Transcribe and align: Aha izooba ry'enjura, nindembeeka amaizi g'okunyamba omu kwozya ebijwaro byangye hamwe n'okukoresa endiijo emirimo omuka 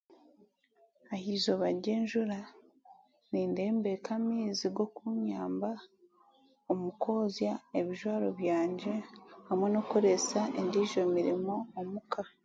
Aha 1.13 1.27
izooba 1.35 1.67
ry'enjura, 1.79 2.37
nindembeeka 3.31 4.09
amaizi 4.19 4.67
g'okunyamba 4.75 5.71
omu 6.71 6.89
kwozya 7.01 7.53
ebijwaro 7.79 8.27
byangye 8.39 8.95
hamwe 9.47 9.67
n'okukoresa 9.69 10.41
endiijo 10.59 10.97
emirimo 11.07 11.55
omuka 11.79 12.21